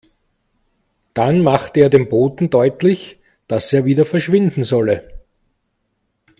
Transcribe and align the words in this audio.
Dann 1.13 1.43
machte 1.43 1.79
er 1.81 1.91
dem 1.91 2.09
Boten 2.09 2.49
deutlich, 2.49 3.19
dass 3.47 3.71
er 3.71 3.85
wieder 3.85 4.03
verschwinden 4.03 4.63
solle. 4.63 5.23